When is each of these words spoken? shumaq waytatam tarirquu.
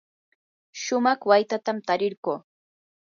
shumaq 0.83 1.19
waytatam 1.29 1.77
tarirquu. 1.87 2.33